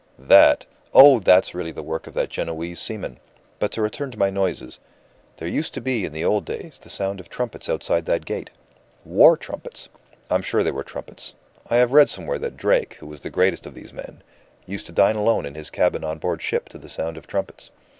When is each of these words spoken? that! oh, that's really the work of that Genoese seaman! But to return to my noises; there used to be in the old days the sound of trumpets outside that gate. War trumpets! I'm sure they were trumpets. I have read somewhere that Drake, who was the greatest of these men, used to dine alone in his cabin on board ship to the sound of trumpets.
that! 0.17 0.65
oh, 0.95 1.19
that's 1.19 1.53
really 1.53 1.69
the 1.71 1.83
work 1.83 2.07
of 2.07 2.15
that 2.15 2.31
Genoese 2.31 2.79
seaman! 2.81 3.19
But 3.59 3.71
to 3.73 3.83
return 3.83 4.09
to 4.09 4.17
my 4.17 4.31
noises; 4.31 4.79
there 5.37 5.47
used 5.47 5.75
to 5.75 5.79
be 5.79 6.05
in 6.05 6.11
the 6.11 6.25
old 6.25 6.43
days 6.43 6.79
the 6.81 6.89
sound 6.89 7.19
of 7.19 7.29
trumpets 7.29 7.69
outside 7.69 8.07
that 8.07 8.25
gate. 8.25 8.49
War 9.05 9.37
trumpets! 9.37 9.89
I'm 10.31 10.41
sure 10.41 10.63
they 10.63 10.71
were 10.71 10.81
trumpets. 10.83 11.35
I 11.69 11.75
have 11.75 11.91
read 11.91 12.09
somewhere 12.09 12.39
that 12.39 12.57
Drake, 12.57 12.95
who 12.95 13.05
was 13.05 13.19
the 13.19 13.29
greatest 13.29 13.67
of 13.67 13.75
these 13.75 13.93
men, 13.93 14.23
used 14.65 14.87
to 14.87 14.91
dine 14.91 15.17
alone 15.17 15.45
in 15.45 15.53
his 15.53 15.69
cabin 15.69 16.03
on 16.03 16.17
board 16.17 16.41
ship 16.41 16.67
to 16.69 16.79
the 16.79 16.89
sound 16.89 17.15
of 17.15 17.27
trumpets. 17.27 17.69